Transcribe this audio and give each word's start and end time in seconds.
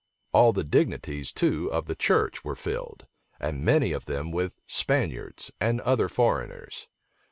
All 0.33 0.51
the 0.51 0.63
dignities 0.63 1.31
too 1.31 1.71
of 1.71 1.85
the 1.85 1.93
church 1.93 2.43
were 2.43 2.55
filled, 2.55 3.05
and 3.39 3.63
many 3.63 3.91
of 3.91 4.05
them 4.05 4.31
with 4.31 4.59
Spaniards 4.65 5.51
and 5.61 5.79
other 5.81 6.09
foreigners. 6.09 6.87